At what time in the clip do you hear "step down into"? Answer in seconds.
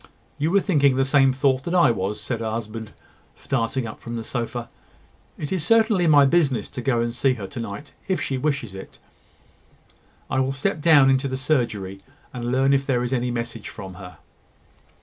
10.53-11.27